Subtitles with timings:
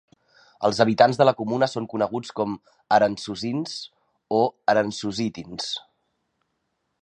[0.69, 3.77] Els habitants de la comuna són coneguts com a "arhantsusins"
[4.39, 4.41] o
[4.75, 5.69] "arhantsusitins".